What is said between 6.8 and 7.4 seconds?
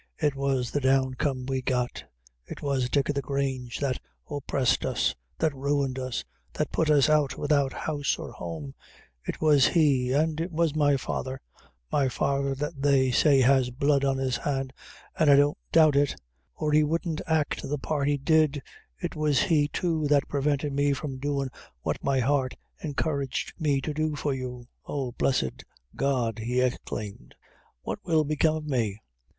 us out